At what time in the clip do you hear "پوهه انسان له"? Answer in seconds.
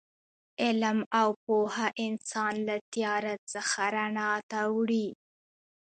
1.43-2.75